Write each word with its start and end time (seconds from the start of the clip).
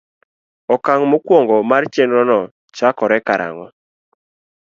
Okang' 0.73 1.03
mokwongo 1.11 1.55
mar 1.69 1.83
chenrono 1.93 2.39
chakore 2.77 3.17
karang'o? 3.27 3.65